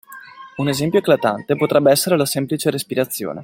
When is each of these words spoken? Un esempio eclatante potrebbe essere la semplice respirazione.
Un 0.57 0.67
esempio 0.67 0.97
eclatante 0.99 1.55
potrebbe 1.55 1.91
essere 1.91 2.17
la 2.17 2.25
semplice 2.25 2.71
respirazione. 2.71 3.39